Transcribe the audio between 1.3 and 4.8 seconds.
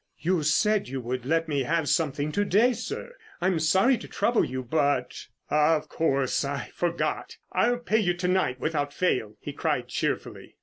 me have something to day, sir. I'm sorry to trouble you,